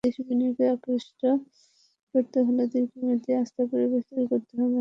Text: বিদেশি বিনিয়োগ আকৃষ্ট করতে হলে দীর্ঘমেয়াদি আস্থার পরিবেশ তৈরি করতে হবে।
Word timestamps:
বিদেশি 0.03 0.21
বিনিয়োগ 0.27 0.57
আকৃষ্ট 0.69 1.21
করতে 2.15 2.37
হলে 2.45 2.63
দীর্ঘমেয়াদি 2.73 3.29
আস্থার 3.41 3.65
পরিবেশ 3.71 4.01
তৈরি 4.09 4.25
করতে 4.31 4.53
হবে। 4.59 4.77